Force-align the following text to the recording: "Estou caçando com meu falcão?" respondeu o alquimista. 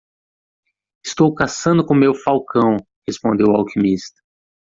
"Estou 1.05 1.31
caçando 1.31 1.85
com 1.85 1.93
meu 1.93 2.15
falcão?" 2.15 2.77
respondeu 3.07 3.49
o 3.49 3.55
alquimista. 3.55 4.19